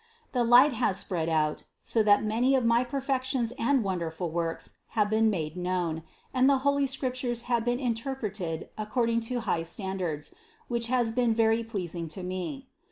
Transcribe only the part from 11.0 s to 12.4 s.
been very pleasing to